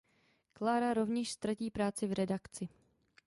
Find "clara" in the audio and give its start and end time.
0.53-0.93